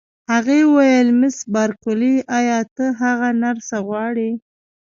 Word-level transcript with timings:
هغې 0.31 0.59
وویل: 0.67 1.07
مس 1.19 1.37
بارکلي، 1.53 2.15
ایا 2.39 2.59
ته 2.75 2.85
هغه 3.01 3.29
نرسه 3.41 3.77
غواړې؟ 3.87 4.31